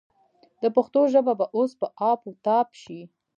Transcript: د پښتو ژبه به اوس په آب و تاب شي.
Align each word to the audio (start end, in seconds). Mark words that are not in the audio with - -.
د 0.61 0.63
پښتو 0.75 1.01
ژبه 1.13 1.33
به 1.39 1.45
اوس 1.55 1.71
په 1.79 1.87
آب 2.11 2.19
و 2.27 2.31
تاب 2.45 2.67
شي. 2.81 2.99